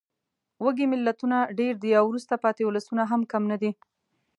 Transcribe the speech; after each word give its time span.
وږې 0.63 0.85
ملتونه 0.93 1.37
ډېر 1.59 1.73
دي 1.83 1.91
او 1.99 2.03
وروسته 2.09 2.35
پاتې 2.43 2.61
ولسونه 2.65 3.03
هم 3.11 3.21
کم 3.31 3.43
نه 3.51 3.57
دي. 3.61 3.71